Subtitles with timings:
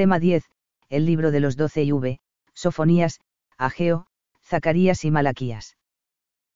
[0.00, 0.44] Tema 10,
[0.88, 2.20] el libro de los doce y V,
[2.54, 3.20] Sofonías,
[3.58, 4.06] Ageo,
[4.42, 5.76] Zacarías y Malaquías.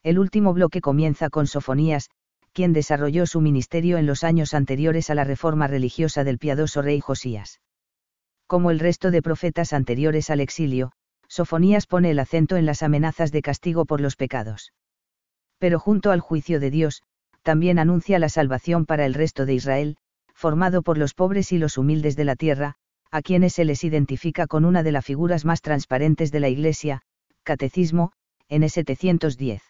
[0.02, 2.08] El último bloque comienza con Sofonías,
[2.54, 7.00] quien desarrolló su ministerio en los años anteriores a la reforma religiosa del piadoso rey
[7.00, 7.60] Josías.
[8.46, 10.92] Como el resto de profetas anteriores al exilio,
[11.28, 14.72] Sofonías pone el acento en las amenazas de castigo por los pecados.
[15.58, 17.02] Pero junto al juicio de Dios,
[17.42, 19.96] también anuncia la salvación para el resto de Israel,
[20.32, 22.78] formado por los pobres y los humildes de la tierra,
[23.14, 27.02] a quienes se les identifica con una de las figuras más transparentes de la Iglesia,
[27.44, 28.10] Catecismo,
[28.48, 29.62] en 710.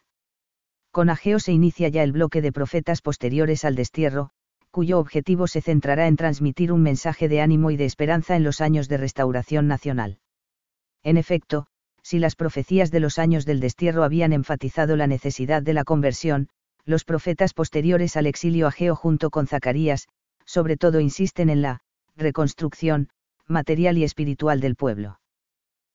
[0.90, 4.30] Con Ageo se inicia ya el bloque de profetas posteriores al destierro,
[4.70, 8.62] cuyo objetivo se centrará en transmitir un mensaje de ánimo y de esperanza en los
[8.62, 10.20] años de restauración nacional.
[11.02, 11.66] En efecto,
[12.02, 16.48] si las profecías de los años del destierro habían enfatizado la necesidad de la conversión,
[16.86, 20.08] los profetas posteriores al exilio Ageo junto con Zacarías,
[20.46, 21.82] sobre todo insisten en la
[22.16, 23.10] reconstrucción
[23.48, 25.20] material y espiritual del pueblo.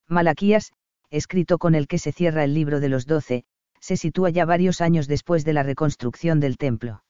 [0.07, 0.71] Malaquías,
[1.09, 3.43] escrito con el que se cierra el libro de los doce,
[3.79, 7.03] se sitúa ya varios años después de la reconstrucción del templo.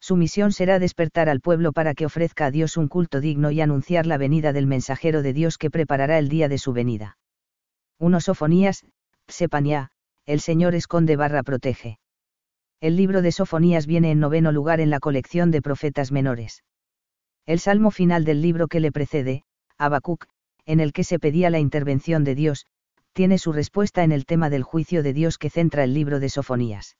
[0.00, 3.60] Su misión será despertar al pueblo para que ofrezca a Dios un culto digno y
[3.62, 7.16] anunciar la venida del mensajero de Dios que preparará el día de su venida.
[7.98, 8.84] Unos Sofonías,
[9.28, 9.90] sepan ya,
[10.26, 11.98] el Señor esconde barra protege.
[12.80, 16.64] El libro de Sofonías viene en noveno lugar en la colección de profetas menores.
[17.46, 19.44] El salmo final del libro que le precede,
[19.78, 20.26] Habacuc,
[20.66, 22.66] en el que se pedía la intervención de Dios,
[23.12, 26.28] tiene su respuesta en el tema del juicio de Dios que centra el libro de
[26.28, 26.96] Sofonías.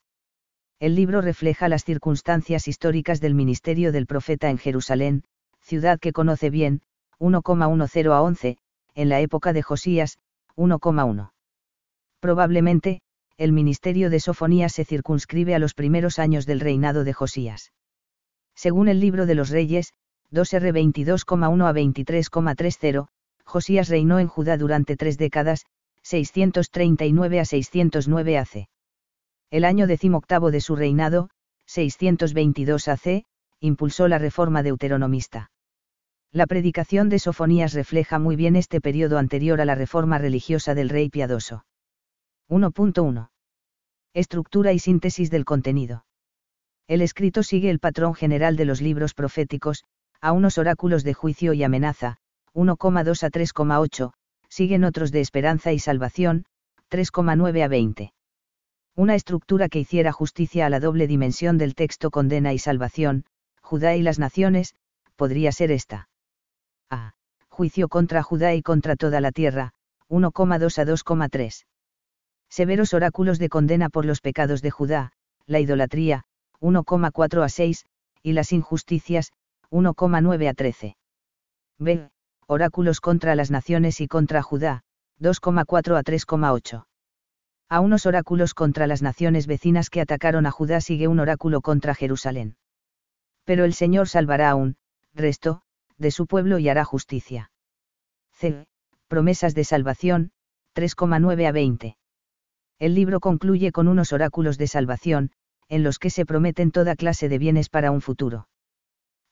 [0.78, 5.24] El libro refleja las circunstancias históricas del ministerio del profeta en Jerusalén,
[5.60, 6.82] ciudad que conoce bien,
[7.18, 8.58] 1,10 a 11,
[8.94, 10.18] en la época de Josías,
[10.56, 11.32] 1,1.
[12.20, 13.00] Probablemente,
[13.36, 17.72] el ministerio de Sofonías se circunscribe a los primeros años del reinado de Josías.
[18.54, 19.94] Según el libro de los Reyes,
[20.34, 23.06] 2R 22,1 a 23,30,
[23.44, 25.64] Josías reinó en Judá durante tres décadas,
[26.02, 28.68] 639 a 609 AC.
[29.50, 31.30] El año decimoctavo de su reinado,
[31.66, 33.24] 622 AC,
[33.60, 35.50] impulsó la reforma deuteronomista.
[36.32, 40.88] La predicación de Sofonías refleja muy bien este periodo anterior a la reforma religiosa del
[40.88, 41.64] rey piadoso.
[42.48, 43.30] 1.1.
[44.14, 46.04] Estructura y síntesis del contenido.
[46.88, 49.84] El escrito sigue el patrón general de los libros proféticos,
[50.24, 52.16] a unos oráculos de juicio y amenaza,
[52.54, 54.12] 1,2 a 3,8,
[54.48, 56.46] siguen otros de esperanza y salvación,
[56.90, 58.14] 3,9 a 20.
[58.96, 63.26] Una estructura que hiciera justicia a la doble dimensión del texto condena y salvación,
[63.60, 64.74] Judá y las naciones,
[65.14, 66.08] podría ser esta.
[66.88, 67.12] A.
[67.50, 69.74] Juicio contra Judá y contra toda la tierra,
[70.08, 71.66] 1,2 a 2,3.
[72.48, 75.12] Severos oráculos de condena por los pecados de Judá,
[75.44, 76.24] la idolatría,
[76.62, 77.84] 1,4 a 6,
[78.22, 79.34] y las injusticias,
[79.74, 80.96] 1,9 a 13.
[81.80, 82.08] B
[82.46, 84.82] oráculos contra las naciones y contra Judá,
[85.20, 86.84] 2,4 a 3,8.
[87.68, 91.94] A unos oráculos contra las naciones vecinas que atacaron a Judá sigue un oráculo contra
[91.94, 92.56] Jerusalén.
[93.44, 94.76] Pero el Señor salvará a un
[95.12, 95.62] resto
[95.96, 97.50] de su pueblo y hará justicia.
[98.32, 98.66] C.
[99.08, 100.30] Promesas de salvación,
[100.76, 101.96] 3,9 a 20.
[102.78, 105.32] El libro concluye con unos oráculos de salvación,
[105.68, 108.46] en los que se prometen toda clase de bienes para un futuro.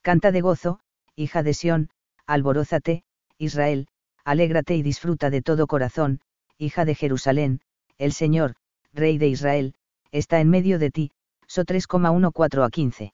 [0.03, 0.81] Canta de gozo,
[1.17, 1.89] hija de Sión,
[2.27, 3.05] alborózate,
[3.39, 3.89] Israel,
[4.25, 6.21] alégrate y disfruta de todo corazón,
[6.59, 7.61] hija de Jerusalén,
[7.99, 8.55] el Señor,
[8.93, 9.75] Rey de Israel,
[10.11, 11.11] está en medio de ti,
[11.47, 13.13] So 3,14 a 15.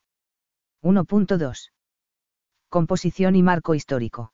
[0.82, 1.72] 1.2.
[2.69, 4.32] Composición y marco histórico.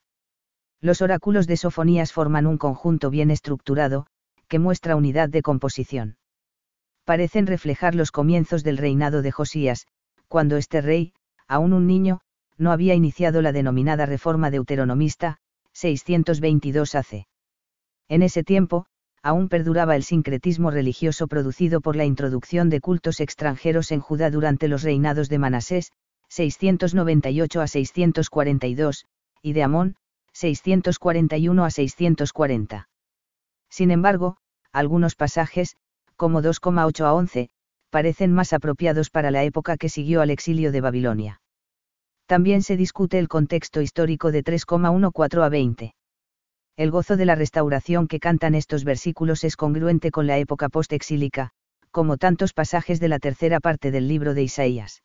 [0.81, 4.07] Los oráculos de Sofonías forman un conjunto bien estructurado,
[4.47, 6.19] que muestra unidad de composición.
[7.05, 9.87] Parecen reflejar los comienzos del reinado de Josías,
[10.29, 11.15] cuando este rey,
[11.49, 12.21] aún un niño,
[12.57, 15.39] no había iniciado la denominada reforma deuteronomista,
[15.73, 17.27] 622 AC.
[18.09, 18.87] En ese tiempo,
[19.23, 24.69] aún perduraba el sincretismo religioso producido por la introducción de cultos extranjeros en Judá durante
[24.69, 25.93] los reinados de Manasés,
[26.29, 29.07] 698 a 642,
[29.43, 29.97] y de Amón,
[30.33, 32.89] 641 a 640.
[33.71, 34.37] Sin embargo,
[34.73, 35.77] algunos pasajes,
[36.17, 37.51] como 2,8 a 11,
[37.91, 41.41] parecen más apropiados para la época que siguió al exilio de Babilonia.
[42.27, 45.95] También se discute el contexto histórico de 3,14 a 20.
[46.77, 51.51] El gozo de la restauración que cantan estos versículos es congruente con la época postexílica,
[51.91, 55.03] como tantos pasajes de la tercera parte del libro de Isaías.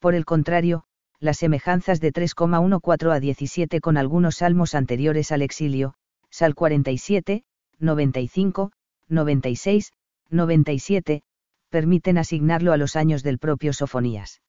[0.00, 0.84] Por el contrario,
[1.20, 5.94] las semejanzas de 3,14 a 17 con algunos salmos anteriores al exilio,
[6.30, 7.44] Sal 47,
[7.78, 8.72] 95,
[9.08, 9.92] 96,
[10.30, 11.22] 97,
[11.68, 14.40] permiten asignarlo a los años del propio Sofonías.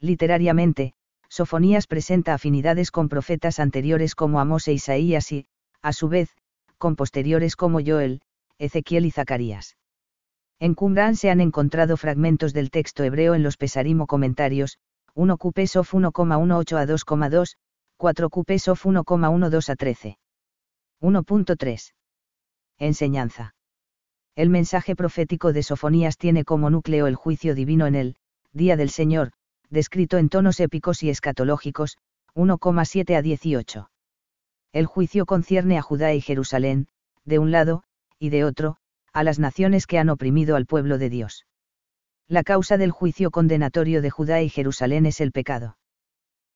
[0.00, 0.94] Literariamente,
[1.28, 5.46] Sofonías presenta afinidades con profetas anteriores como Amós e Isaías y,
[5.82, 6.34] a su vez,
[6.78, 8.22] con posteriores como Joel,
[8.58, 9.76] Ezequiel y Zacarías.
[10.60, 14.78] En Qumran se han encontrado fragmentos del texto hebreo en los Pesarimo comentarios,
[15.14, 17.56] 1 Cupesof 1,18 a 2,2,
[17.96, 20.18] 4 Cupesof 1,12 a 13.
[21.00, 21.92] 1.3.
[22.78, 23.54] Enseñanza.
[24.34, 28.16] El mensaje profético de Sofonías tiene como núcleo el juicio divino en el
[28.52, 29.32] Día del Señor,
[29.70, 31.98] descrito en tonos épicos y escatológicos,
[32.34, 33.90] 1,7 a 18.
[34.72, 36.88] El juicio concierne a Judá y Jerusalén,
[37.24, 37.82] de un lado,
[38.18, 38.76] y de otro,
[39.12, 41.46] a las naciones que han oprimido al pueblo de Dios.
[42.28, 45.78] La causa del juicio condenatorio de Judá y Jerusalén es el pecado.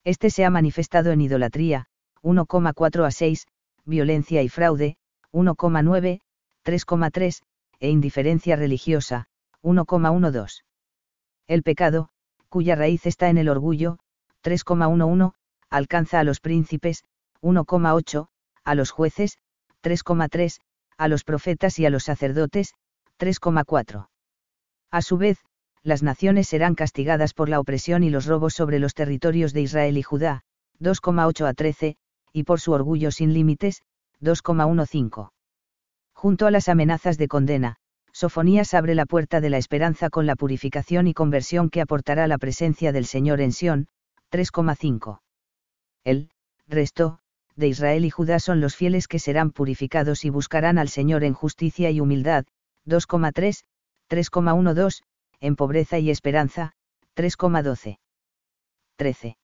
[0.04, 1.86] Este se ha manifestado en idolatría,
[2.22, 3.46] 1,4 a 6,
[3.84, 4.96] violencia y fraude,
[5.32, 6.20] 1,9,
[6.64, 7.42] 3,3,
[7.80, 9.26] e indiferencia religiosa,
[9.62, 10.62] 1,12.
[11.48, 12.10] El pecado,
[12.52, 13.96] cuya raíz está en el orgullo,
[14.44, 15.32] 3,11,
[15.70, 17.02] alcanza a los príncipes,
[17.40, 18.28] 1,8,
[18.62, 19.38] a los jueces,
[19.82, 20.60] 3,3,
[20.98, 22.74] a los profetas y a los sacerdotes,
[23.18, 24.08] 3,4.
[24.90, 25.38] A su vez,
[25.82, 29.96] las naciones serán castigadas por la opresión y los robos sobre los territorios de Israel
[29.96, 30.42] y Judá,
[30.78, 31.96] 2,8 a 13,
[32.34, 33.80] y por su orgullo sin límites,
[34.20, 35.30] 2,15.
[36.12, 37.78] Junto a las amenazas de condena,
[38.12, 42.38] Sofonías abre la puerta de la esperanza con la purificación y conversión que aportará la
[42.38, 43.88] presencia del Señor en Sión,
[44.30, 45.20] 3,5.
[46.04, 46.30] El
[46.68, 47.18] resto,
[47.56, 51.34] de Israel y Judá son los fieles que serán purificados y buscarán al Señor en
[51.34, 52.44] justicia y humildad,
[52.86, 53.64] 2,3,
[54.08, 55.02] 3,12,
[55.40, 56.72] en pobreza y esperanza,
[57.16, 57.98] 3,12.
[58.96, 59.36] 13.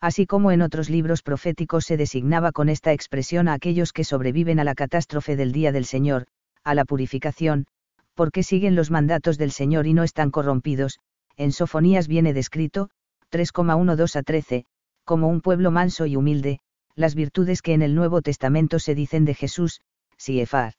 [0.00, 4.60] Así como en otros libros proféticos se designaba con esta expresión a aquellos que sobreviven
[4.60, 6.26] a la catástrofe del día del Señor,
[6.62, 7.66] a la purificación,
[8.14, 10.98] porque siguen los mandatos del Señor y no están corrompidos,
[11.36, 12.90] en Sofonías viene descrito,
[13.30, 14.64] 3,12 a 13,
[15.04, 16.60] como un pueblo manso y humilde,
[16.94, 19.80] las virtudes que en el Nuevo Testamento se dicen de Jesús,
[20.16, 20.74] Siefar.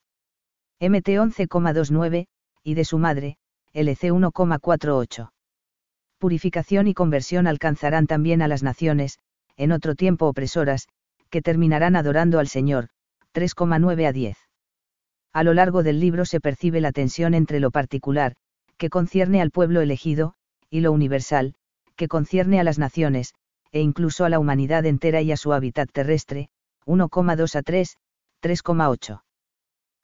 [0.79, 2.27] MT 11,29,
[2.63, 3.37] y de su madre,
[3.73, 5.31] LC 1,48.
[6.17, 9.19] Purificación y conversión alcanzarán también a las naciones,
[9.57, 10.87] en otro tiempo opresoras,
[11.29, 12.87] que terminarán adorando al Señor,
[13.33, 14.44] 3,9 a 10.
[15.35, 18.37] A lo largo del libro se percibe la tensión entre lo particular,
[18.77, 20.35] que concierne al pueblo elegido,
[20.69, 21.55] y lo universal,
[21.97, 23.33] que concierne a las naciones,
[23.73, 26.47] e incluso a la humanidad entera y a su hábitat terrestre,
[26.85, 27.97] 1,2 a 3,
[28.41, 29.23] 3,8.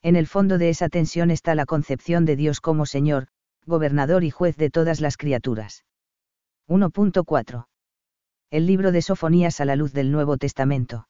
[0.02, 3.28] En el fondo de esa tensión está la concepción de Dios como Señor,
[3.66, 5.86] gobernador y juez de todas las criaturas.
[6.68, 7.68] 1.4.
[8.50, 11.08] El libro de Sofonías a la luz del Nuevo Testamento.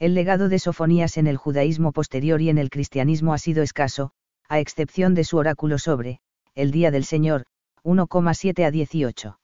[0.00, 4.12] El legado de Sofonías en el judaísmo posterior y en el cristianismo ha sido escaso,
[4.48, 6.20] a excepción de su oráculo sobre,
[6.54, 7.44] el Día del Señor,
[7.84, 9.38] 1,7 a 18.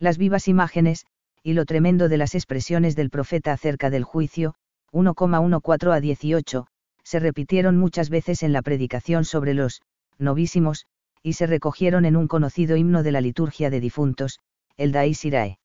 [0.00, 1.06] Las vivas imágenes,
[1.44, 4.56] y lo tremendo de las expresiones del profeta acerca del juicio,
[4.90, 6.66] 1,14 a 18,
[7.04, 9.80] se repitieron muchas veces en la predicación sobre los
[10.18, 10.86] novísimos,
[11.22, 14.40] y se recogieron en un conocido himno de la liturgia de difuntos,
[14.76, 15.60] el Dais Irae.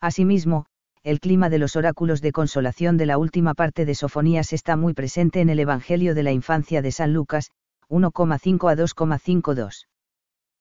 [0.00, 0.66] Asimismo,
[1.02, 4.94] el clima de los oráculos de consolación de la última parte de Sofonías está muy
[4.94, 7.50] presente en el Evangelio de la infancia de San Lucas,
[7.88, 9.86] 1,5 a 2,52.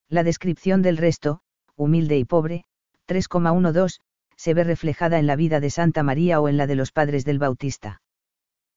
[0.09, 1.41] La descripción del resto,
[1.75, 2.65] humilde y pobre,
[3.07, 3.99] 3,12,
[4.35, 7.25] se ve reflejada en la vida de Santa María o en la de los padres
[7.25, 8.01] del Bautista.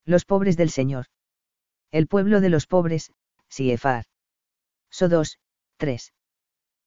[0.04, 1.06] Los pobres del Señor.
[1.90, 3.12] El pueblo de los pobres,
[3.48, 4.04] Siefar.
[4.90, 5.38] So 2,
[5.76, 6.12] 3.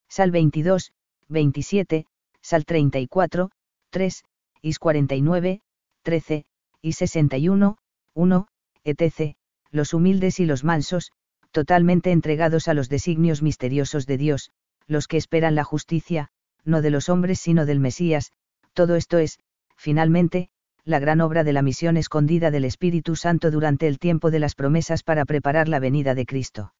[0.10, 0.92] Sal 22,
[1.28, 2.06] 27,
[2.42, 3.52] Sal 34,
[3.90, 4.24] 3,
[4.66, 5.60] Is 49,
[6.04, 6.46] 13,
[6.82, 7.78] y 61,
[8.16, 8.48] 1,
[8.86, 9.36] etc.,
[9.72, 11.12] los humildes y los mansos,
[11.52, 14.52] totalmente entregados a los designios misteriosos de Dios,
[14.88, 16.30] los que esperan la justicia,
[16.64, 18.32] no de los hombres sino del Mesías,
[18.72, 19.38] todo esto es,
[19.76, 20.48] finalmente,
[20.86, 24.56] la gran obra de la misión escondida del Espíritu Santo durante el tiempo de las
[24.56, 26.74] promesas para preparar la venida de Cristo.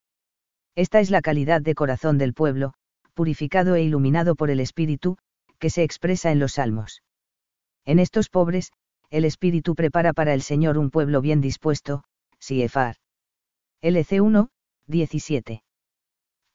[0.76, 2.76] Esta es la calidad de corazón del pueblo,
[3.14, 5.18] purificado e iluminado por el Espíritu,
[5.60, 7.04] que se expresa en los salmos.
[7.86, 8.72] En estos pobres,
[9.10, 12.04] el Espíritu prepara para el Señor un pueblo bien dispuesto,
[12.40, 12.96] Siefar.
[13.82, 14.50] LC 1,
[14.88, 15.64] 17.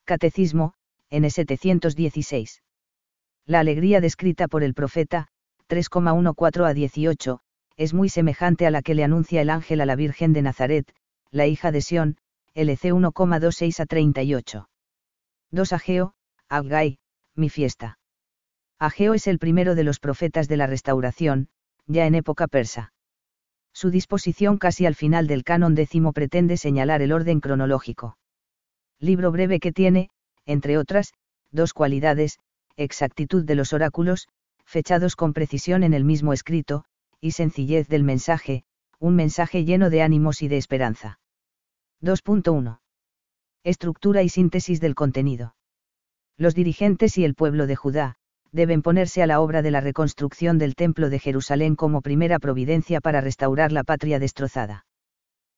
[0.04, 0.74] Catecismo,
[1.10, 2.62] N 716.
[3.46, 5.28] La alegría descrita por el profeta,
[5.68, 7.40] 3,14 a 18,
[7.76, 10.92] es muy semejante a la que le anuncia el ángel a la Virgen de Nazaret,
[11.30, 12.16] la hija de Sión,
[12.54, 14.68] LC 1,26 a 38.
[15.50, 16.14] 2 Ageo,
[16.48, 16.98] Aggai,
[17.34, 17.97] mi fiesta.
[18.80, 21.48] Ageo es el primero de los profetas de la restauración,
[21.86, 22.92] ya en época persa.
[23.72, 28.18] Su disposición casi al final del canon décimo pretende señalar el orden cronológico.
[29.00, 30.10] Libro breve que tiene,
[30.46, 31.12] entre otras,
[31.50, 32.38] dos cualidades,
[32.76, 34.28] exactitud de los oráculos,
[34.64, 36.84] fechados con precisión en el mismo escrito,
[37.20, 38.64] y sencillez del mensaje,
[39.00, 41.18] un mensaje lleno de ánimos y de esperanza.
[42.00, 42.78] 2.1.
[43.64, 45.56] Estructura y síntesis del contenido.
[46.36, 48.17] Los dirigentes y el pueblo de Judá,
[48.52, 53.00] deben ponerse a la obra de la reconstrucción del Templo de Jerusalén como primera providencia
[53.00, 54.86] para restaurar la patria destrozada.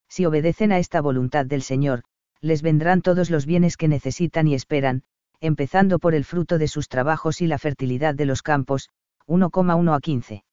[0.09, 2.02] Si obedecen a esta voluntad del Señor,
[2.40, 5.02] les vendrán todos los bienes que necesitan y esperan,
[5.40, 8.88] empezando por el fruto de sus trabajos y la fertilidad de los campos,
[9.26, 10.44] 1,1 a 15.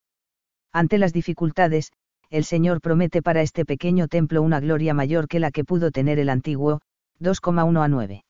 [0.71, 1.91] Ante las dificultades,
[2.29, 6.19] el Señor promete para este pequeño templo una gloria mayor que la que pudo tener
[6.19, 6.81] el antiguo,
[7.19, 8.23] 2,1 a 9.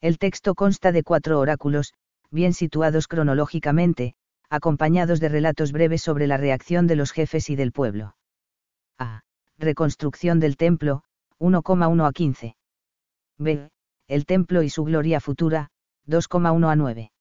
[0.00, 1.94] El texto consta de cuatro oráculos,
[2.32, 4.14] bien situados cronológicamente,
[4.50, 8.16] acompañados de relatos breves sobre la reacción de los jefes y del pueblo.
[8.98, 9.22] A.
[9.58, 11.04] Reconstrucción del templo,
[11.38, 12.56] 1,1 a 15.
[13.38, 13.70] B.
[14.08, 15.68] El templo y su gloria futura,
[16.06, 17.12] 2,1 a 9.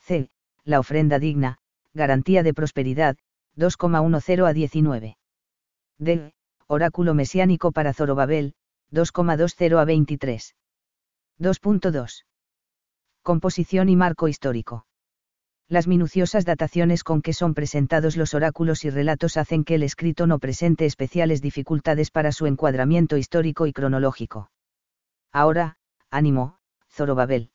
[0.00, 0.30] C.
[0.64, 1.58] La ofrenda digna,
[1.92, 3.16] garantía de prosperidad,
[3.56, 5.18] 2,10 a 19.
[5.98, 6.32] D.
[6.66, 8.54] Oráculo mesiánico para Zorobabel,
[8.92, 10.54] 2,20 a 23.
[11.40, 12.24] 2.2.
[13.28, 14.86] Composición y marco histórico.
[15.68, 20.26] Las minuciosas dataciones con que son presentados los oráculos y relatos hacen que el escrito
[20.26, 24.50] no presente especiales dificultades para su encuadramiento histórico y cronológico.
[25.30, 25.76] Ahora,
[26.10, 26.56] ánimo,
[26.90, 27.50] Zorobabel.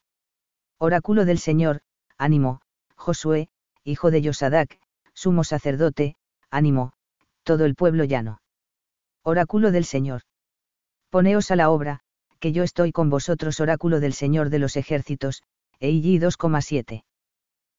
[0.77, 1.81] Oráculo del Señor,
[2.19, 2.61] ánimo,
[2.95, 3.49] Josué,
[3.83, 4.79] hijo de Yosadac,
[5.15, 6.17] sumo sacerdote,
[6.51, 6.93] ánimo,
[7.41, 8.41] todo el pueblo llano.
[9.23, 10.21] Oráculo del Señor.
[11.09, 12.01] Poneos a la obra,
[12.39, 15.41] que yo estoy con vosotros, oráculo del Señor de los ejércitos,
[15.79, 17.03] EIG 2,7.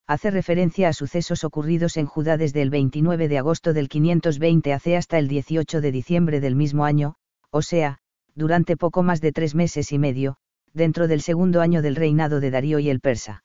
[0.06, 4.88] Hace referencia a sucesos ocurridos en Judá desde el 29 de agosto del 520 AC
[4.96, 7.14] hasta el 18 de diciembre del mismo año,
[7.50, 7.98] o sea,
[8.34, 10.36] durante poco más de tres meses y medio,
[10.74, 13.44] dentro del segundo año del reinado de Darío y el persa.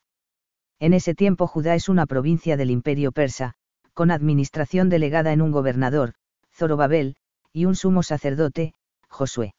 [0.80, 3.54] En ese tiempo Judá es una provincia del imperio persa,
[3.94, 6.14] con administración delegada en un gobernador,
[6.52, 7.16] Zorobabel,
[7.54, 8.74] y un sumo sacerdote,
[9.08, 9.54] Josué.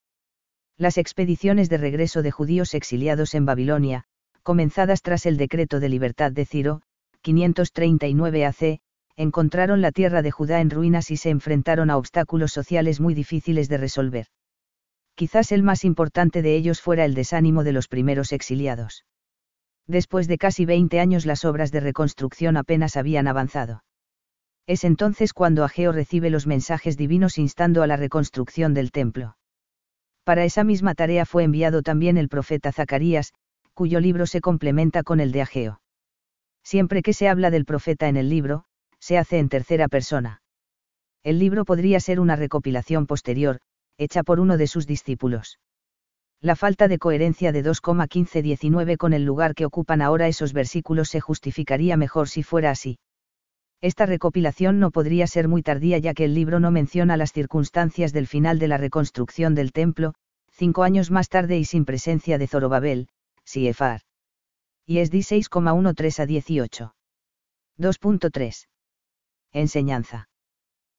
[0.77, 4.05] Las expediciones de regreso de judíos exiliados en Babilonia,
[4.43, 6.83] comenzadas tras el decreto de libertad de Ciro,
[7.23, 8.81] 539 AC,
[9.17, 13.69] encontraron la tierra de Judá en ruinas y se enfrentaron a obstáculos sociales muy difíciles
[13.69, 14.27] de resolver.
[15.15, 19.05] Quizás el más importante de ellos fuera el desánimo de los primeros exiliados.
[19.87, 23.85] Después de casi 20 años las obras de reconstrucción apenas habían avanzado.
[24.67, 29.37] Es entonces cuando Ageo recibe los mensajes divinos instando a la reconstrucción del templo.
[30.25, 33.33] Para esa misma tarea fue enviado también el profeta Zacarías,
[33.81, 35.81] cuyo libro se complementa con el de Ageo.
[36.63, 38.65] Siempre que se habla del profeta en el libro,
[38.99, 40.43] se hace en tercera persona.
[41.23, 43.61] El libro podría ser una recopilación posterior,
[43.97, 45.61] hecha por uno de sus discípulos.
[46.43, 51.23] La falta de coherencia de 2,15-19 con el lugar que ocupan ahora esos versículos se
[51.23, 52.99] justificaría mejor si fuera así.
[53.81, 58.13] Esta recopilación no podría ser muy tardía ya que el libro no menciona las circunstancias
[58.13, 60.13] del final de la reconstrucción del templo,
[60.51, 63.09] cinco años más tarde y sin presencia de Zorobabel,
[63.51, 64.03] Siefar.
[64.87, 66.95] Y es 6,13 a 18.
[67.79, 68.69] 2.3.
[69.53, 70.29] Enseñanza.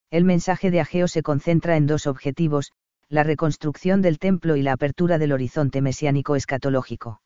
[0.10, 2.74] El mensaje de Ageo se concentra en dos objetivos,
[3.08, 7.22] la reconstrucción del templo y la apertura del horizonte mesiánico escatológico.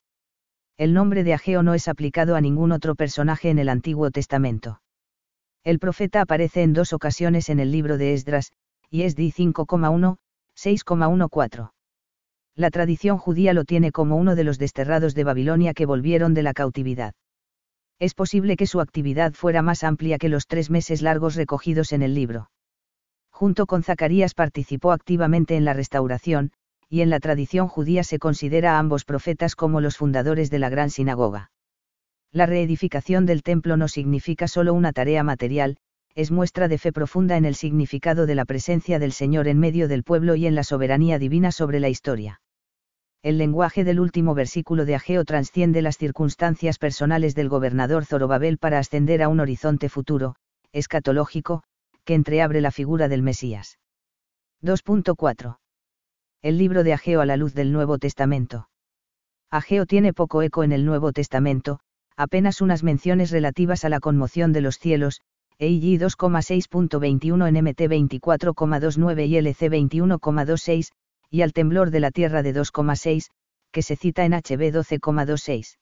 [0.78, 4.84] El nombre de Ageo no es aplicado a ningún otro personaje en el Antiguo Testamento.
[5.64, 8.52] El profeta aparece en dos ocasiones en el libro de Esdras,
[8.92, 10.18] y es 5,1,
[10.56, 11.75] 6,14.
[12.58, 16.44] La tradición judía lo tiene como uno de los desterrados de Babilonia que volvieron de
[16.44, 17.14] la cautividad.
[18.00, 22.02] Es posible que su actividad fuera más amplia que los tres meses largos recogidos en
[22.02, 22.50] el libro.
[23.30, 26.54] Junto con Zacarías participó activamente en la restauración,
[26.88, 30.70] y en la tradición judía se considera a ambos profetas como los fundadores de la
[30.70, 31.52] gran sinagoga.
[32.32, 35.78] La reedificación del templo no significa solo una tarea material,
[36.16, 39.90] es muestra de fe profunda en el significado de la presencia del Señor en medio
[39.90, 42.40] del pueblo y en la soberanía divina sobre la historia.
[43.26, 48.78] El lenguaje del último versículo de Ageo transciende las circunstancias personales del gobernador Zorobabel para
[48.78, 50.36] ascender a un horizonte futuro,
[50.72, 51.64] escatológico,
[52.04, 53.80] que entreabre la figura del Mesías.
[54.62, 55.58] 2.4.
[56.44, 58.70] El libro de Ageo a la luz del Nuevo Testamento.
[59.50, 61.80] Ageo tiene poco eco en el Nuevo Testamento,
[62.16, 65.22] apenas unas menciones relativas a la conmoción de los cielos,
[65.58, 70.92] EIG 2,6.21 en MT 24,29 y LC 21,26,
[71.30, 73.30] y al temblor de la Tierra de 2,6,
[73.72, 75.78] que se cita en HB 12,26.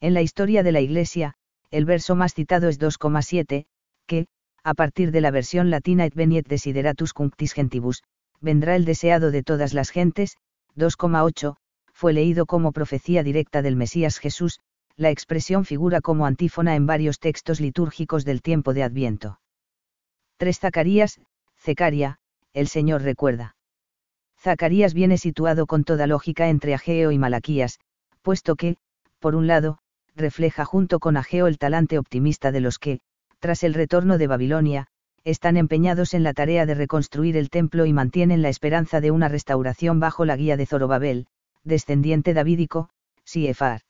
[0.00, 1.34] En la historia de la Iglesia,
[1.70, 3.66] el verso más citado es 2,7,
[4.06, 4.26] que,
[4.62, 8.02] a partir de la versión latina et veniet desideratus cunctis gentibus,
[8.40, 10.36] vendrá el deseado de todas las gentes,
[10.76, 11.56] 2,8,
[11.92, 14.60] fue leído como profecía directa del Mesías Jesús,
[14.96, 19.40] la expresión figura como antífona en varios textos litúrgicos del tiempo de Adviento.
[20.38, 21.20] 3 Zacarías,
[21.56, 22.18] Zecaria,
[22.52, 23.56] el Señor recuerda.
[24.44, 27.80] Zacarías viene situado con toda lógica entre Ageo y Malaquías,
[28.20, 28.76] puesto que,
[29.18, 29.78] por un lado,
[30.14, 33.00] refleja junto con Ageo el talante optimista de los que,
[33.38, 34.86] tras el retorno de Babilonia,
[35.24, 39.30] están empeñados en la tarea de reconstruir el templo y mantienen la esperanza de una
[39.30, 41.26] restauración bajo la guía de Zorobabel,
[41.62, 42.90] descendiente davídico,
[43.24, 43.80] Siefar.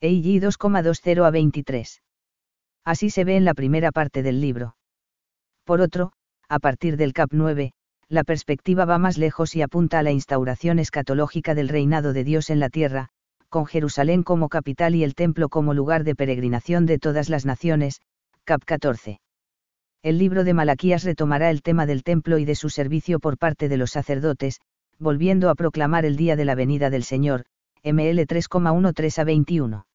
[0.00, 2.02] EIG 2,20 a 23.
[2.84, 4.74] Así se ve en la primera parte del libro.
[5.62, 6.10] Por otro,
[6.48, 7.74] a partir del cap 9,
[8.08, 12.48] la perspectiva va más lejos y apunta a la instauración escatológica del reinado de Dios
[12.48, 13.10] en la tierra,
[13.48, 18.00] con Jerusalén como capital y el templo como lugar de peregrinación de todas las naciones,
[18.44, 19.20] cap 14.
[20.02, 23.68] El libro de Malaquías retomará el tema del templo y de su servicio por parte
[23.68, 24.60] de los sacerdotes,
[24.98, 27.44] volviendo a proclamar el día de la venida del Señor,
[27.82, 29.86] ML 3,13 a 21.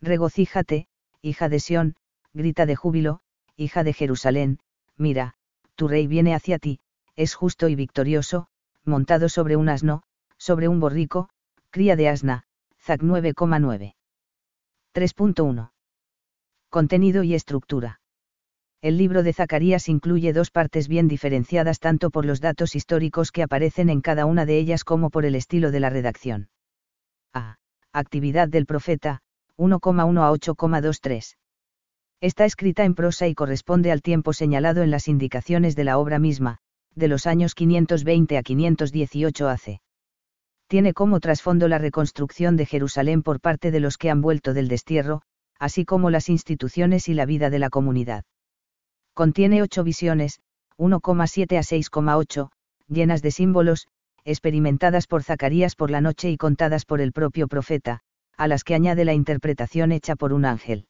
[0.00, 0.88] Regocíjate,
[1.22, 1.94] hija de Sión,
[2.34, 3.20] grita de júbilo,
[3.56, 4.58] hija de Jerusalén,
[4.96, 5.34] mira,
[5.74, 6.80] tu rey viene hacia ti,
[7.16, 8.48] es justo y victorioso,
[8.84, 10.02] montado sobre un asno,
[10.38, 11.28] sobre un borrico,
[11.70, 12.44] cría de asna,
[12.80, 13.94] ZAC 9,9.
[14.94, 15.70] 3.1.
[16.68, 18.00] Contenido y estructura.
[18.82, 23.42] El libro de Zacarías incluye dos partes bien diferenciadas tanto por los datos históricos que
[23.42, 26.48] aparecen en cada una de ellas como por el estilo de la redacción.
[27.34, 27.56] A.
[27.92, 29.20] Actividad del profeta,
[29.58, 31.36] 1,1 a 8,23.
[32.22, 36.18] Está escrita en prosa y corresponde al tiempo señalado en las indicaciones de la obra
[36.18, 36.58] misma,
[36.94, 39.80] de los años 520 a 518 AC.
[40.66, 44.68] Tiene como trasfondo la reconstrucción de Jerusalén por parte de los que han vuelto del
[44.68, 45.22] destierro,
[45.58, 48.24] así como las instituciones y la vida de la comunidad.
[49.14, 50.40] Contiene ocho visiones,
[50.78, 52.50] 1,7 a 6,8,
[52.88, 53.88] llenas de símbolos,
[54.24, 58.00] experimentadas por Zacarías por la noche y contadas por el propio profeta,
[58.36, 60.86] a las que añade la interpretación hecha por un ángel.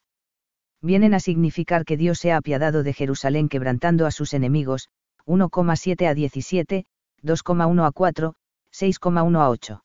[0.82, 4.88] Vienen a significar que Dios se ha apiadado de Jerusalén quebrantando a sus enemigos,
[5.30, 6.86] 1,7 a 17,
[7.22, 8.34] 2,1 a 4,
[8.72, 9.84] 6,1 a 8.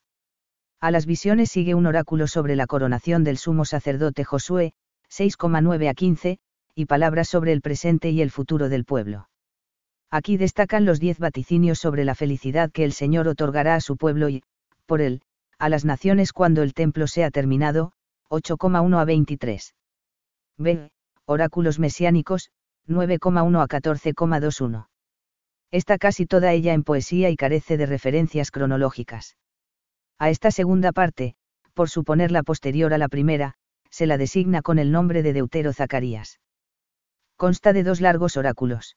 [0.81, 4.74] A las visiones sigue un oráculo sobre la coronación del sumo sacerdote Josué,
[5.11, 6.39] 6,9 a 15,
[6.74, 9.29] y palabras sobre el presente y el futuro del pueblo.
[10.09, 14.29] Aquí destacan los diez vaticinios sobre la felicidad que el Señor otorgará a su pueblo
[14.29, 14.41] y,
[14.87, 15.22] por él,
[15.59, 17.91] a las naciones cuando el templo sea terminado,
[18.31, 19.75] 8,1 a 23.
[20.57, 20.91] B.
[21.25, 22.50] Oráculos mesiánicos,
[22.87, 24.87] 9,1 a 14,21
[25.75, 29.35] está casi toda ella en poesía y carece de referencias cronológicas.
[30.18, 31.35] A esta segunda parte,
[31.74, 33.55] por suponerla posterior a la primera,
[33.90, 36.40] se la designa con el nombre de Deutero Zacarías.
[37.35, 38.96] Consta de dos largos oráculos.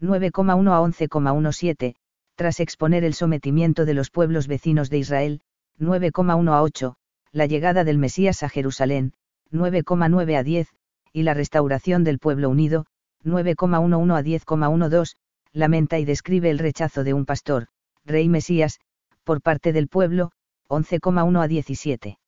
[0.00, 1.94] 9,1 a 11,17,
[2.34, 5.40] tras exponer el sometimiento de los pueblos vecinos de Israel,
[5.80, 6.96] 9,1 a 8,
[7.32, 9.14] la llegada del Mesías a Jerusalén,
[9.50, 10.68] 9,9 a 10,
[11.14, 12.84] y la restauración del pueblo unido,
[13.24, 15.14] 9,11 a 10,12,
[15.56, 17.68] lamenta y describe el rechazo de un pastor,
[18.04, 18.78] rey Mesías,
[19.24, 20.30] por parte del pueblo,
[20.68, 22.18] 11,1 a 17.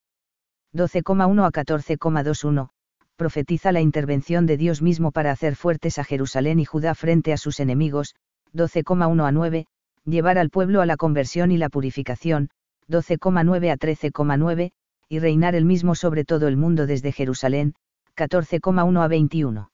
[0.75, 2.71] 12,1 a 14,21,
[3.17, 7.37] profetiza la intervención de Dios mismo para hacer fuertes a Jerusalén y Judá frente a
[7.37, 8.15] sus enemigos,
[8.55, 9.67] 12,1 a 9,
[10.07, 12.49] llevar al pueblo a la conversión y la purificación,
[12.89, 14.73] 12,9 a 13,9,
[15.11, 17.75] y reinar el mismo sobre todo el mundo desde Jerusalén,
[18.17, 19.71] 14,1 a 21.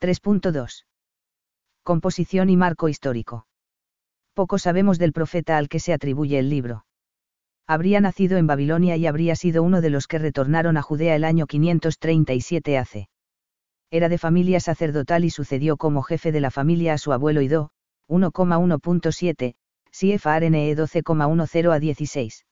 [0.00, 0.87] 3.2
[1.88, 3.46] composición y marco histórico.
[4.34, 6.84] Poco sabemos del profeta al que se atribuye el libro.
[7.66, 11.24] Habría nacido en Babilonia y habría sido uno de los que retornaron a Judea el
[11.24, 13.08] año 537 AC.
[13.90, 17.70] Era de familia sacerdotal y sucedió como jefe de la familia a su abuelo Ido,
[18.06, 19.54] 1,1.7,
[19.90, 22.44] CFRNE 12,10 a 16.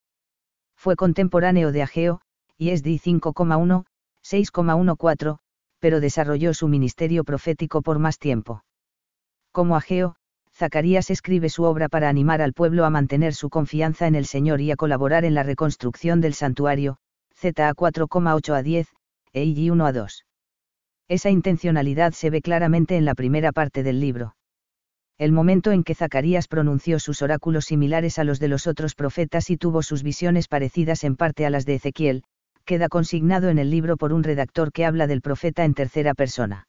[0.77, 2.23] Fue contemporáneo de Ageo,
[2.57, 3.85] y es 5,1,
[4.25, 5.39] 6,14,
[5.79, 8.63] pero desarrolló su ministerio profético por más tiempo.
[9.57, 10.17] Como Ageo,
[10.55, 14.61] Zacarías escribe su obra para animar al pueblo a mantener su confianza en el Señor
[14.61, 16.99] y a colaborar en la reconstrucción del santuario,
[17.35, 18.87] ZA 4,8 a 10,
[19.33, 20.27] EIG 1 a 2.
[21.09, 24.37] Esa intencionalidad se ve claramente en la primera parte del libro.
[25.17, 29.49] El momento en que Zacarías pronunció sus oráculos similares a los de los otros profetas
[29.49, 32.25] y tuvo sus visiones parecidas en parte a las de Ezequiel,
[32.67, 36.67] queda consignado en el libro por un redactor que habla del profeta en tercera persona.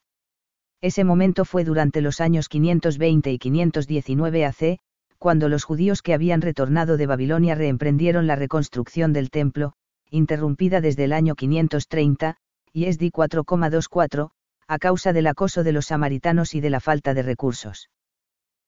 [0.80, 4.78] Ese momento fue durante los años 520 y 519 AC,
[5.18, 9.72] cuando los judíos que habían retornado de Babilonia reemprendieron la reconstrucción del templo,
[10.10, 12.36] interrumpida desde el año 530,
[12.72, 14.30] y Esdi 4,24,
[14.68, 17.90] a causa del acoso de los samaritanos y de la falta de recursos.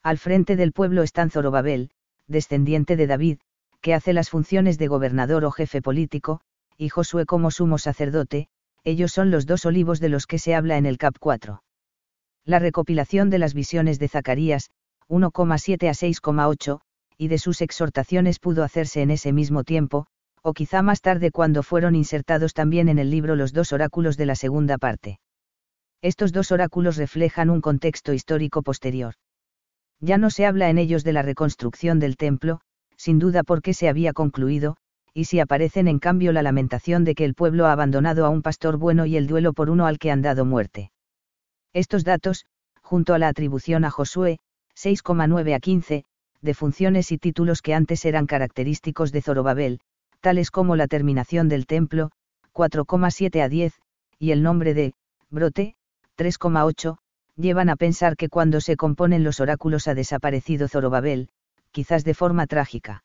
[0.02, 1.90] Al frente del pueblo están Zorobabel,
[2.26, 3.38] descendiente de David,
[3.80, 6.40] que hace las funciones de gobernador o jefe político,
[6.76, 8.48] y Josué como sumo sacerdote,
[8.82, 11.62] ellos son los dos olivos de los que se habla en el cap 4.
[12.46, 14.70] La recopilación de las visiones de Zacarías,
[15.08, 16.80] 1,7 a 6,8,
[17.18, 20.06] y de sus exhortaciones pudo hacerse en ese mismo tiempo,
[20.42, 24.26] o quizá más tarde cuando fueron insertados también en el libro los dos oráculos de
[24.26, 25.20] la segunda parte.
[26.02, 29.14] Estos dos oráculos reflejan un contexto histórico posterior.
[30.00, 32.60] Ya no se habla en ellos de la reconstrucción del templo,
[32.96, 34.76] sin duda porque se había concluido,
[35.12, 38.40] y si aparecen en cambio la lamentación de que el pueblo ha abandonado a un
[38.40, 40.90] pastor bueno y el duelo por uno al que han dado muerte.
[41.72, 42.46] Estos datos,
[42.82, 44.38] junto a la atribución a Josué,
[44.76, 46.04] 6,9 a 15,
[46.42, 49.80] de funciones y títulos que antes eran característicos de Zorobabel,
[50.20, 52.10] tales como la terminación del templo,
[52.52, 53.74] 4,7 a 10,
[54.18, 54.94] y el nombre de,
[55.30, 55.76] brote,
[56.16, 56.98] 3,8,
[57.36, 61.28] llevan a pensar que cuando se componen los oráculos ha desaparecido Zorobabel,
[61.70, 63.04] quizás de forma trágica.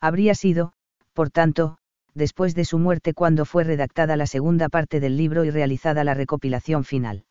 [0.00, 0.72] Habría sido,
[1.12, 1.78] por tanto,
[2.14, 6.14] después de su muerte cuando fue redactada la segunda parte del libro y realizada la
[6.14, 7.24] recopilación final.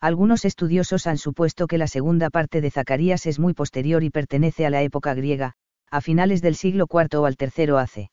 [0.00, 4.64] Algunos estudiosos han supuesto que la segunda parte de Zacarías es muy posterior y pertenece
[4.64, 5.54] a la época griega,
[5.90, 8.10] a finales del siglo IV o al III AC.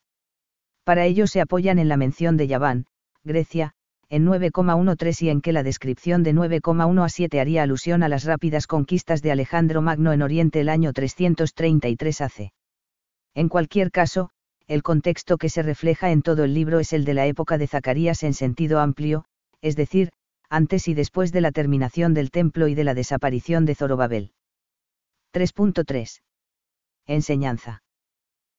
[0.83, 2.87] Para ello se apoyan en la mención de Yaván,
[3.23, 3.73] Grecia,
[4.09, 8.23] en 9,13 y en que la descripción de 9,1 a 7 haría alusión a las
[8.23, 12.51] rápidas conquistas de Alejandro Magno en Oriente el año 333 AC.
[13.35, 14.29] En cualquier caso,
[14.67, 17.67] el contexto que se refleja en todo el libro es el de la época de
[17.67, 19.25] Zacarías en sentido amplio,
[19.61, 20.09] es decir,
[20.49, 24.31] antes y después de la terminación del templo y de la desaparición de Zorobabel.
[25.33, 26.21] 3.3.
[27.07, 27.83] Enseñanza.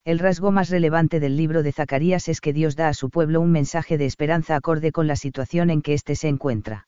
[0.05, 3.41] El rasgo más relevante del libro de Zacarías es que Dios da a su pueblo
[3.41, 6.87] un mensaje de esperanza acorde con la situación en que éste se encuentra.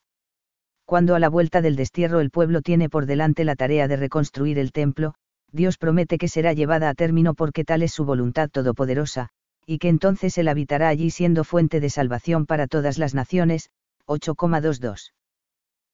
[0.85, 4.57] Cuando a la vuelta del destierro el pueblo tiene por delante la tarea de reconstruir
[4.57, 5.15] el templo,
[5.51, 9.29] Dios promete que será llevada a término porque tal es su voluntad todopoderosa,
[9.65, 13.69] y que entonces Él habitará allí siendo fuente de salvación para todas las naciones.
[14.09, 15.13] 8,22.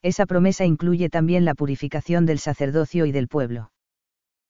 [0.02, 3.72] Esa promesa incluye también la purificación del sacerdocio y del pueblo.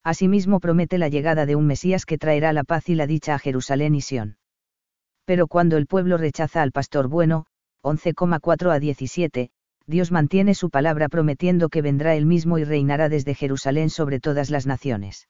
[0.04, 3.40] Asimismo promete la llegada de un Mesías que traerá la paz y la dicha a
[3.40, 4.38] Jerusalén y Sión.
[5.26, 7.48] Pero cuando el pueblo rechaza al pastor bueno,
[7.82, 9.50] 11,4 a 17,
[9.88, 14.52] Dios mantiene su palabra prometiendo que vendrá él mismo y reinará desde Jerusalén sobre todas
[14.52, 15.28] las naciones.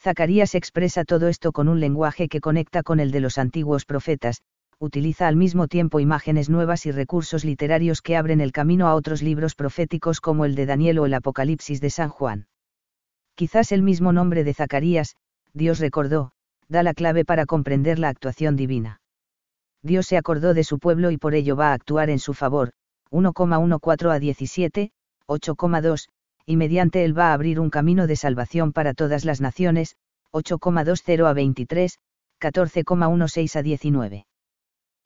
[0.00, 4.42] Zacarías expresa todo esto con un lenguaje que conecta con el de los antiguos profetas,
[4.82, 9.22] utiliza al mismo tiempo imágenes nuevas y recursos literarios que abren el camino a otros
[9.22, 12.48] libros proféticos como el de Daniel o el Apocalipsis de San Juan.
[13.36, 15.14] Quizás el mismo nombre de Zacarías,
[15.54, 16.32] Dios recordó,
[16.68, 19.00] da la clave para comprender la actuación divina.
[19.84, 22.72] Dios se acordó de su pueblo y por ello va a actuar en su favor,
[23.12, 24.90] 1,14 a 17,
[25.28, 26.08] 8,2,
[26.44, 29.94] y mediante él va a abrir un camino de salvación para todas las naciones,
[30.32, 31.98] 8,20 a 23,
[32.40, 34.26] 14,16 a 19.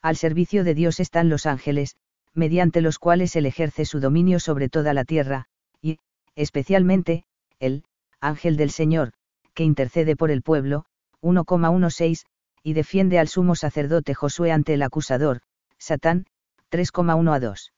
[0.07, 1.97] Al servicio de Dios están los ángeles,
[2.33, 5.47] mediante los cuales él ejerce su dominio sobre toda la tierra,
[5.83, 5.99] y,
[6.37, 7.25] especialmente,
[7.59, 7.83] él,
[8.21, 9.15] ángel del Señor,
[9.53, 10.85] que intercede por el pueblo,
[11.23, 12.25] 1,16,
[12.63, 15.41] y defiende al sumo sacerdote Josué ante el acusador,
[15.77, 16.27] Satán,
[16.71, 17.73] 3,1 a 2.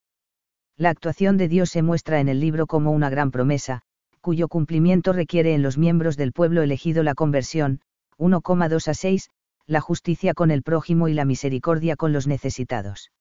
[0.77, 3.81] La actuación de Dios se muestra en el libro como una gran promesa,
[4.21, 7.81] cuyo cumplimiento requiere en los miembros del pueblo elegido la conversión,
[8.19, 9.31] 1,2 a 6,
[9.69, 13.13] la justicia con el prójimo y la misericordia con los necesitados.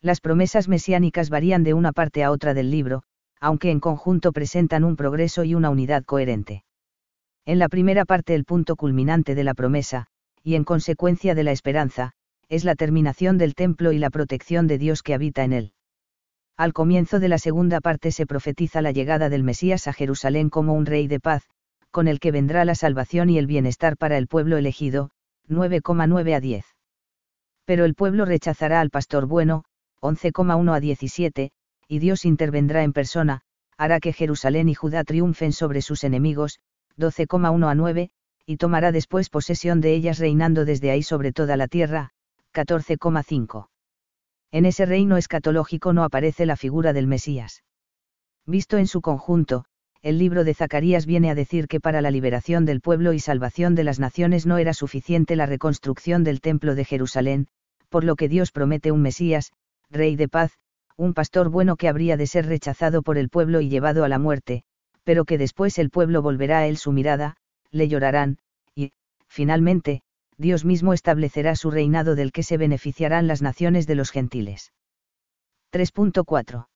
[0.00, 3.02] Las promesas mesiánicas varían de una parte a otra del libro,
[3.40, 6.64] aunque en conjunto presentan un progreso y una unidad coherente.
[7.44, 10.06] En la primera parte el punto culminante de la promesa,
[10.42, 12.12] y en consecuencia de la esperanza,
[12.48, 15.72] es la terminación del templo y la protección de Dios que habita en él.
[16.56, 20.72] Al comienzo de la segunda parte se profetiza la llegada del Mesías a Jerusalén como
[20.72, 21.42] un rey de paz,
[21.90, 25.10] con el que vendrá la salvación y el bienestar para el pueblo elegido,
[25.48, 26.66] 9,9 a 10.
[27.64, 29.64] Pero el pueblo rechazará al pastor bueno,
[30.00, 31.50] 11,1 a 17,
[31.88, 33.42] y Dios intervendrá en persona,
[33.76, 36.60] hará que Jerusalén y Judá triunfen sobre sus enemigos,
[36.96, 38.10] 12,1 a 9,
[38.46, 42.10] y tomará después posesión de ellas reinando desde ahí sobre toda la tierra,
[42.54, 43.68] 14,5.
[44.52, 47.64] En ese reino escatológico no aparece la figura del Mesías.
[48.46, 49.64] Visto en su conjunto,
[50.06, 53.74] el libro de Zacarías viene a decir que para la liberación del pueblo y salvación
[53.74, 57.48] de las naciones no era suficiente la reconstrucción del templo de Jerusalén,
[57.88, 59.50] por lo que Dios promete un Mesías,
[59.90, 60.52] Rey de paz,
[60.96, 64.20] un pastor bueno que habría de ser rechazado por el pueblo y llevado a la
[64.20, 64.62] muerte,
[65.02, 67.36] pero que después el pueblo volverá a él su mirada,
[67.72, 68.38] le llorarán,
[68.76, 68.92] y,
[69.26, 70.02] finalmente,
[70.38, 74.72] Dios mismo establecerá su reinado del que se beneficiarán las naciones de los gentiles.
[75.72, 76.68] 3.4.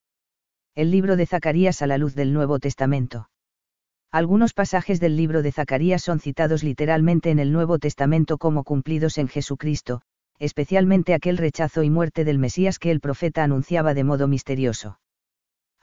[0.80, 3.28] El libro de Zacarías a la luz del Nuevo Testamento.
[4.10, 9.18] Algunos pasajes del libro de Zacarías son citados literalmente en el Nuevo Testamento como cumplidos
[9.18, 10.00] en Jesucristo,
[10.38, 14.98] especialmente aquel rechazo y muerte del Mesías que el profeta anunciaba de modo misterioso.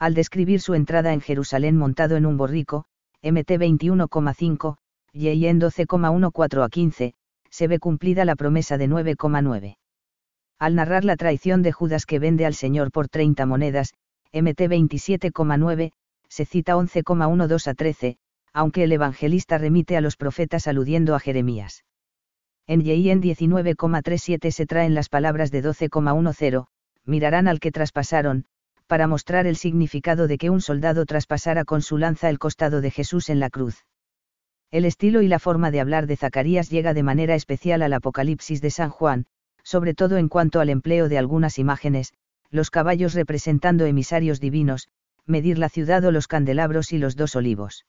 [0.00, 2.84] Al describir su entrada en Jerusalén montado en un borrico,
[3.22, 4.78] MT 21,5,
[5.12, 7.14] y en 12,14 a 15,
[7.50, 9.76] se ve cumplida la promesa de 9,9.
[10.58, 13.94] Al narrar la traición de Judas que vende al Señor por 30 monedas,
[14.32, 15.92] MT 27,9,
[16.28, 18.16] se cita 11,12 a 13,
[18.52, 21.84] aunque el evangelista remite a los profetas aludiendo a Jeremías.
[22.66, 26.66] En en 19,37 se traen las palabras de 12,10,
[27.06, 28.44] mirarán al que traspasaron,
[28.86, 32.90] para mostrar el significado de que un soldado traspasara con su lanza el costado de
[32.90, 33.86] Jesús en la cruz.
[34.70, 38.60] El estilo y la forma de hablar de Zacarías llega de manera especial al Apocalipsis
[38.60, 39.24] de San Juan,
[39.62, 42.12] sobre todo en cuanto al empleo de algunas imágenes,
[42.50, 44.88] los caballos representando emisarios divinos,
[45.26, 47.84] medir la ciudad o los candelabros y los dos olivos.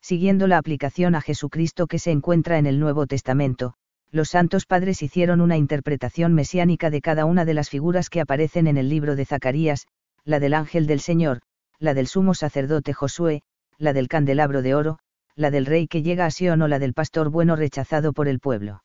[0.00, 3.74] Siguiendo la aplicación a Jesucristo que se encuentra en el Nuevo Testamento,
[4.10, 8.66] los santos padres hicieron una interpretación mesiánica de cada una de las figuras que aparecen
[8.66, 9.86] en el libro de Zacarías,
[10.24, 11.40] la del ángel del Señor,
[11.78, 13.42] la del sumo sacerdote Josué,
[13.78, 14.98] la del candelabro de oro,
[15.34, 18.38] la del rey que llega a Sion o la del pastor bueno rechazado por el
[18.38, 18.82] pueblo.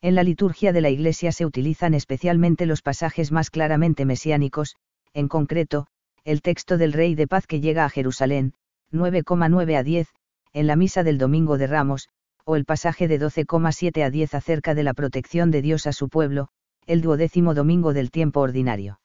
[0.00, 4.76] En la liturgia de la Iglesia se utilizan especialmente los pasajes más claramente mesiánicos,
[5.12, 5.88] en concreto,
[6.24, 8.54] el texto del Rey de Paz que llega a Jerusalén,
[8.92, 10.08] 9,9 a 10,
[10.52, 12.08] en la misa del Domingo de Ramos,
[12.44, 16.08] o el pasaje de 12,7 a 10 acerca de la protección de Dios a su
[16.08, 16.48] pueblo,
[16.86, 19.00] el duodécimo domingo del tiempo ordinario.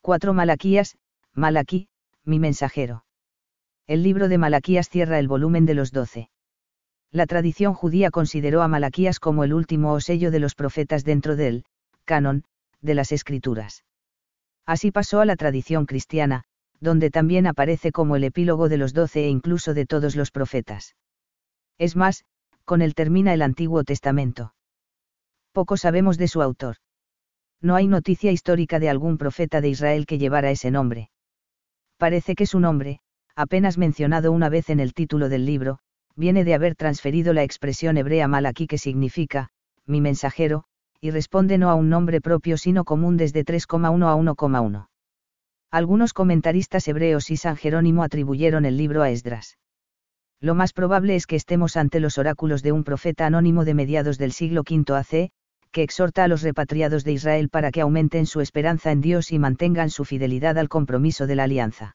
[0.00, 0.98] 4 Malaquías,
[1.32, 1.88] Malaquí,
[2.24, 3.04] mi mensajero.
[3.86, 6.28] El libro de Malaquías cierra el volumen de los doce.
[7.12, 11.36] La tradición judía consideró a Malaquías como el último o sello de los profetas dentro
[11.36, 11.64] del
[12.06, 12.44] canon
[12.80, 13.84] de las escrituras.
[14.64, 16.44] Así pasó a la tradición cristiana,
[16.80, 20.96] donde también aparece como el epílogo de los doce e incluso de todos los profetas.
[21.78, 22.24] Es más,
[22.64, 24.54] con él termina el Antiguo Testamento.
[25.52, 26.76] Poco sabemos de su autor.
[27.60, 31.10] No hay noticia histórica de algún profeta de Israel que llevara ese nombre.
[31.98, 33.00] Parece que su nombre,
[33.36, 35.78] apenas mencionado una vez en el título del libro,
[36.16, 39.48] viene de haber transferido la expresión hebrea malaquí que significa,
[39.86, 40.64] mi mensajero,
[41.00, 44.88] y responde no a un nombre propio sino común desde 3,1 a 1,1.
[45.70, 49.56] Algunos comentaristas hebreos y San Jerónimo atribuyeron el libro a Esdras
[50.42, 54.18] lo más probable es que estemos ante los oráculos de un profeta anónimo de mediados
[54.18, 55.30] del siglo V AC,
[55.70, 59.38] que exhorta a los repatriados de Israel para que aumenten su esperanza en Dios y
[59.38, 61.94] mantengan su fidelidad al compromiso de la alianza.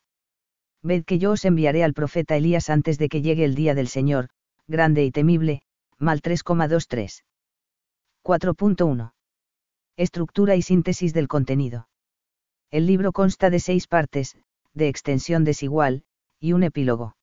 [0.88, 3.90] Ved que yo os enviaré al profeta Elías antes de que llegue el día del
[3.90, 4.30] Señor,
[4.68, 5.62] grande y temible,
[5.98, 7.24] mal 3,23.
[8.24, 9.12] 4.1.
[9.98, 11.90] Estructura y síntesis del contenido.
[12.72, 14.38] El libro consta de seis partes,
[14.74, 16.04] de extensión desigual,
[16.40, 17.18] y un epílogo.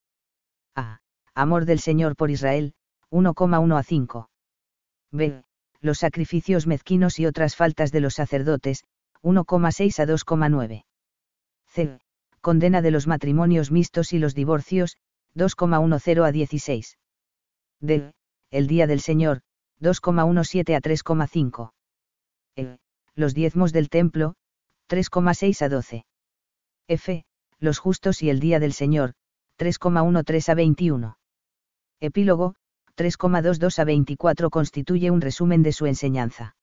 [0.75, 1.01] A.
[1.35, 2.75] Amor del Señor por Israel,
[3.11, 4.29] 1,1 a 5.
[5.11, 5.43] B.
[5.81, 8.85] Los sacrificios mezquinos y otras faltas de los sacerdotes,
[9.23, 10.85] 1,6 a 2,9.
[11.67, 11.99] C.
[12.45, 14.99] Condena de los matrimonios mixtos y los divorcios,
[15.35, 16.99] 2,10 a 16.
[17.81, 18.13] D.
[18.51, 19.41] El Día del Señor,
[19.81, 21.73] 2,17 a 3,5.
[22.57, 22.77] E.
[23.15, 24.35] Los diezmos del templo,
[24.91, 26.05] 3,6 a 12.
[26.87, 27.25] F.
[27.61, 29.15] Los justos y el Día del Señor,
[29.59, 31.17] 3,13 a 21.
[32.01, 32.57] Epílogo,
[32.99, 36.57] 3,22 a 24 constituye un resumen de su enseñanza.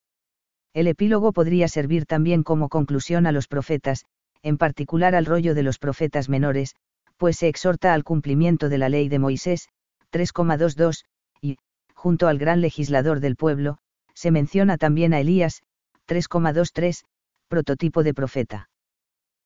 [0.75, 4.05] El epílogo podría servir también como conclusión a los profetas,
[4.43, 6.75] en particular al rollo de los profetas menores,
[7.17, 9.69] pues se exhorta al cumplimiento de la ley de Moisés,
[10.11, 11.05] 3,22,
[11.41, 11.57] y,
[11.93, 13.77] junto al gran legislador del pueblo,
[14.13, 15.61] se menciona también a Elías,
[16.07, 17.03] 3,23,
[17.47, 18.69] prototipo de profeta.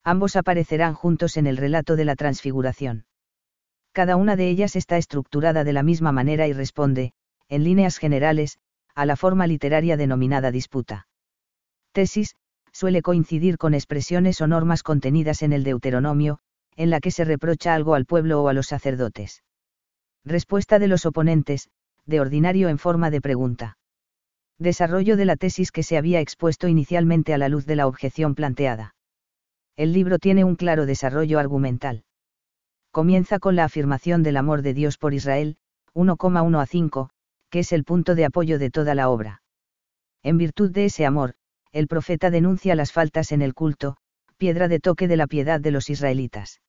[0.04, 3.06] Ambos aparecerán juntos en el relato de la transfiguración.
[3.92, 7.14] Cada una de ellas está estructurada de la misma manera y responde,
[7.50, 8.58] en líneas generales,
[8.94, 11.08] a la forma literaria denominada disputa.
[11.92, 12.36] Tesis,
[12.76, 16.40] suele coincidir con expresiones o normas contenidas en el Deuteronomio,
[16.76, 19.44] en la que se reprocha algo al pueblo o a los sacerdotes.
[20.26, 21.70] Respuesta de los oponentes,
[22.06, 23.78] de ordinario en forma de pregunta.
[24.60, 28.36] Desarrollo de la tesis que se había expuesto inicialmente a la luz de la objeción
[28.36, 28.96] planteada.
[29.78, 32.04] El libro tiene un claro desarrollo argumental
[32.96, 35.58] comienza con la afirmación del amor de Dios por Israel,
[35.94, 37.10] 1,1 a 5,
[37.50, 39.42] que es el punto de apoyo de toda la obra.
[40.24, 41.34] En virtud de ese amor,
[41.76, 43.98] el profeta denuncia las faltas en el culto,
[44.38, 46.62] piedra de toque de la piedad de los israelitas.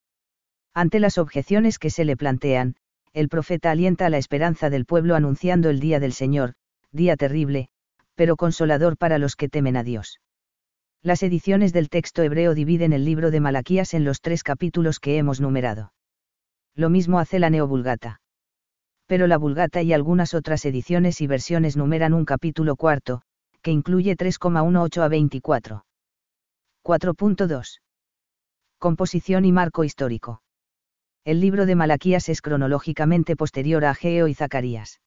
[0.74, 2.74] Ante las objeciones que se le plantean,
[3.12, 6.54] el profeta alienta la esperanza del pueblo anunciando el día del Señor,
[6.90, 7.68] día terrible,
[8.16, 10.20] pero consolador para los que temen a Dios.
[11.02, 15.18] Las ediciones del texto hebreo dividen el libro de Malaquías en los tres capítulos que
[15.18, 15.92] hemos numerado
[16.76, 18.20] lo mismo hace la Neovulgata.
[19.06, 23.22] Pero la Vulgata y algunas otras ediciones y versiones numeran un capítulo cuarto,
[23.66, 25.84] que incluye 3,18 a 24.
[26.84, 27.80] 4.2.
[28.78, 30.40] Composición y marco histórico.
[31.24, 35.00] El libro de Malaquías es cronológicamente posterior a Ageo y Zacarías.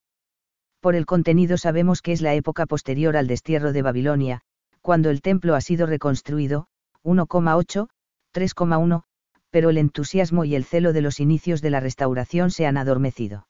[0.80, 4.42] Por el contenido sabemos que es la época posterior al destierro de Babilonia,
[4.82, 6.66] cuando el templo ha sido reconstruido,
[7.02, 7.88] 1,8,
[8.34, 9.04] 3,1,
[9.48, 13.46] pero el entusiasmo y el celo de los inicios de la restauración se han adormecido.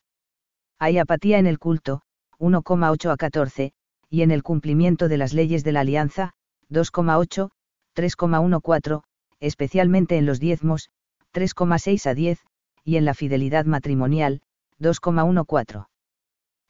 [0.78, 2.02] Hay apatía en el culto,
[2.38, 3.72] 1,8 a 14,
[4.10, 6.32] y en el cumplimiento de las leyes de la alianza,
[6.68, 7.50] 2,8,
[7.94, 9.02] 3,14,
[9.38, 10.90] especialmente en los diezmos,
[11.32, 12.40] 3,6 a 10,
[12.84, 14.42] y en la fidelidad matrimonial,
[14.80, 15.86] 2,14.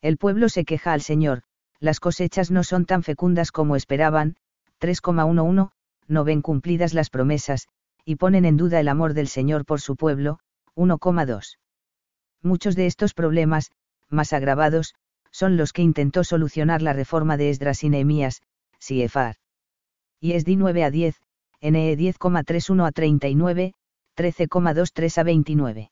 [0.03, 1.42] El pueblo se queja al Señor,
[1.79, 4.37] las cosechas no son tan fecundas como esperaban,
[4.81, 5.70] 3,11,
[6.09, 7.68] no ven cumplidas las promesas,
[8.05, 10.40] y ponen en duda el amor del Señor por su pueblo,
[10.74, 11.59] 1,2.
[12.42, 13.70] Muchos de estos problemas,
[14.09, 14.94] más agravados,
[15.30, 18.42] son los que intentó solucionar la reforma de Esdras y Nehemías,
[18.78, 19.36] Siefar.
[20.20, 21.20] Y Esdi 9 a 10,
[21.62, 23.74] NE 10,31 a 39,
[24.16, 25.90] 13,23 a 29.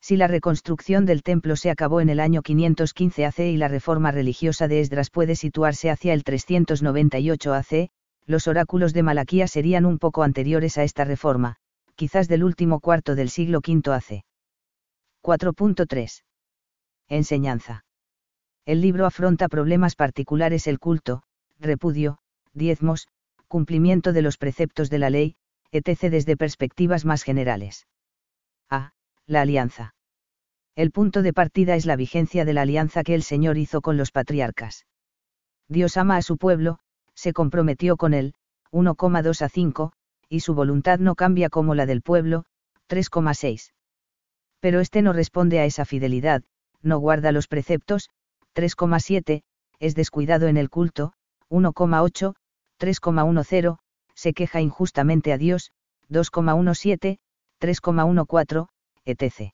[0.00, 4.10] Si la reconstrucción del templo se acabó en el año 515 AC y la reforma
[4.10, 7.90] religiosa de Esdras puede situarse hacia el 398 AC,
[8.26, 11.56] los oráculos de Malaquía serían un poco anteriores a esta reforma,
[11.96, 14.24] quizás del último cuarto del siglo V AC.
[15.22, 16.22] 4.3.
[17.08, 17.84] Enseñanza.
[18.68, 21.22] El libro afronta problemas particulares el culto,
[21.58, 22.18] repudio,
[22.52, 23.08] diezmos,
[23.46, 25.36] cumplimiento de los preceptos de la ley,
[25.72, 26.10] etc.
[26.10, 27.86] desde perspectivas más generales.
[28.68, 28.92] A.
[29.26, 29.94] La alianza.
[30.76, 33.96] El punto de partida es la vigencia de la alianza que el Señor hizo con
[33.96, 34.84] los patriarcas.
[35.68, 36.78] Dios ama a su pueblo,
[37.14, 38.34] se comprometió con él,
[38.70, 39.92] 1,2 a 5,
[40.28, 42.44] y su voluntad no cambia como la del pueblo,
[42.90, 43.72] 3,6.
[44.60, 46.42] Pero este no responde a esa fidelidad,
[46.82, 48.10] no guarda los preceptos,
[48.58, 49.42] 3,7,
[49.78, 51.12] es descuidado en el culto,
[51.48, 52.34] 1,8,
[52.80, 53.78] 3,10,
[54.14, 55.70] se queja injustamente a Dios,
[56.10, 57.18] 2,17,
[57.60, 58.66] 3,14,
[59.04, 59.52] etc.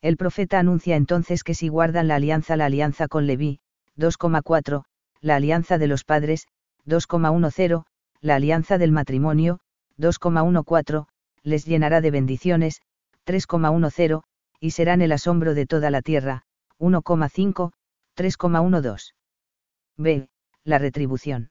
[0.00, 3.60] El profeta anuncia entonces que si guardan la alianza, la alianza con Leví,
[3.98, 4.84] 2,4,
[5.20, 6.46] la alianza de los padres,
[6.86, 7.84] 2,10,
[8.22, 9.60] la alianza del matrimonio,
[9.98, 11.08] 2,14,
[11.42, 12.80] les llenará de bendiciones,
[13.26, 14.22] 3,10,
[14.60, 16.44] y serán el asombro de toda la tierra,
[16.78, 17.72] 1,5,
[18.16, 19.14] 3,12.
[19.96, 20.28] B.
[20.64, 21.50] La retribución.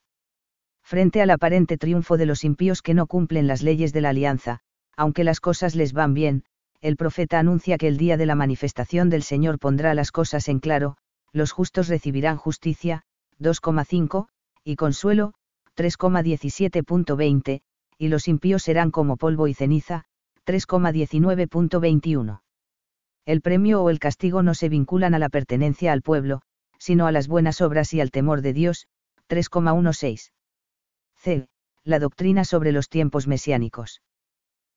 [0.81, 4.59] Frente al aparente triunfo de los impíos que no cumplen las leyes de la alianza,
[4.95, 6.43] aunque las cosas les van bien,
[6.81, 10.59] el profeta anuncia que el día de la manifestación del Señor pondrá las cosas en
[10.59, 10.97] claro,
[11.31, 13.03] los justos recibirán justicia,
[13.39, 14.27] 2,5,
[14.63, 15.33] y consuelo,
[15.75, 17.61] 3,17.20,
[17.97, 20.05] y los impíos serán como polvo y ceniza,
[20.45, 22.41] 3,19.21.
[23.25, 26.41] El premio o el castigo no se vinculan a la pertenencia al pueblo,
[26.83, 28.87] sino a las buenas obras y al temor de Dios,
[29.29, 30.31] 3,16.
[31.15, 31.47] C.
[31.83, 34.01] La doctrina sobre los tiempos mesiánicos.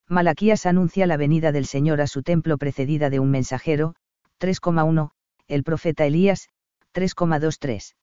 [0.09, 3.97] Malaquías anuncia la venida del Señor a su templo precedida de un mensajero,
[4.39, 5.11] 3,1,
[5.49, 6.49] el profeta Elías,
[6.95, 7.97] 3,23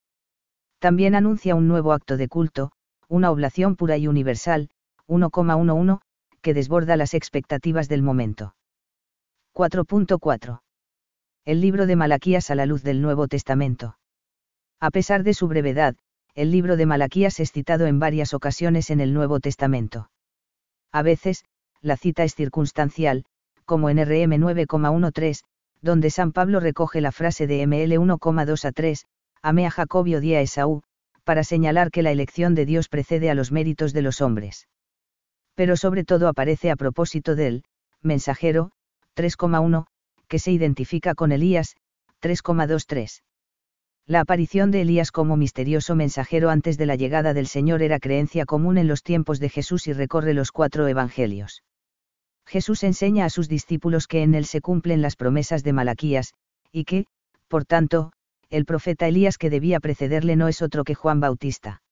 [0.84, 2.74] también anuncia un nuevo acto de culto,
[3.08, 4.70] una oblación pura y universal,
[5.08, 6.02] 1,11,
[6.42, 8.54] que desborda las expectativas del momento.
[9.54, 10.60] 4.4.
[11.45, 13.97] El libro de Malaquías a la luz del Nuevo Testamento.
[14.79, 15.97] A pesar de su brevedad,
[16.36, 20.10] el libro de Malaquías es citado en varias ocasiones en el Nuevo Testamento.
[20.93, 21.43] A veces,
[21.82, 23.25] la cita es circunstancial,
[23.65, 25.41] como en RM 9,13,
[25.82, 29.06] donde San Pablo recoge la frase de ML 1,2 a 3,
[29.41, 30.82] amé a Jacob y odié a Esaú,
[31.25, 34.69] para señalar que la elección de Dios precede a los méritos de los hombres.
[35.56, 37.65] Pero sobre todo aparece a propósito del,
[38.01, 38.71] mensajero,
[39.17, 39.88] 3,1,
[40.34, 41.76] que se identifica con Elías,
[42.24, 43.22] 3,23.
[44.08, 48.48] La aparición de Elías como misterioso mensajero antes de la llegada del Señor era creencia
[48.48, 51.62] común en los tiempos de Jesús y recorre los cuatro evangelios.
[52.48, 56.34] Jesús enseña a sus discípulos que en él se cumplen las promesas de Malaquías,
[56.72, 57.06] y que,
[57.48, 58.12] por tanto,
[58.50, 61.84] el profeta Elías que debía precederle no es otro que Juan Bautista.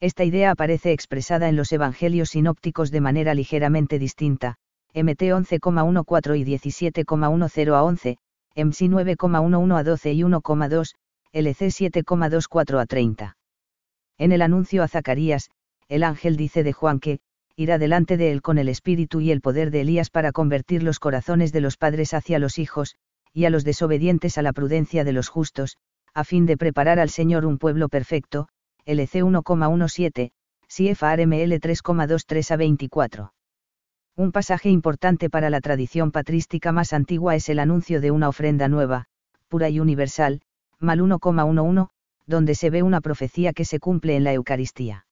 [0.00, 4.56] Esta idea aparece expresada en los evangelios sinópticos de manera ligeramente distinta,
[4.94, 8.16] MT 11,14 y 17,10 a 11,
[8.56, 10.94] MC 9,11 a 12 y 1,2,
[11.32, 13.36] LC 7,24 a 30.
[14.18, 15.50] En el anuncio a Zacarías,
[15.88, 17.20] el ángel dice de Juan que,
[17.56, 20.98] irá delante de él con el espíritu y el poder de Elías para convertir los
[20.98, 22.96] corazones de los padres hacia los hijos,
[23.32, 25.76] y a los desobedientes a la prudencia de los justos,
[26.14, 28.48] a fin de preparar al Señor un pueblo perfecto,
[28.86, 30.32] LC 1,17,
[30.66, 33.32] CFRML 3,23 a 24.
[34.20, 38.68] Un pasaje importante para la tradición patrística más antigua es el anuncio de una ofrenda
[38.68, 39.06] nueva,
[39.48, 40.42] pura y universal,
[40.78, 41.88] mal 1,11,
[42.26, 45.06] donde se ve una profecía que se cumple en la Eucaristía.